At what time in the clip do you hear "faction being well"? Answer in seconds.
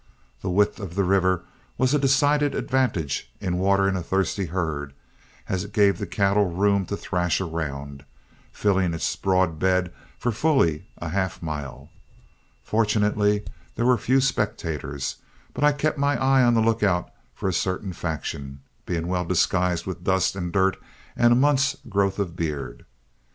17.93-19.23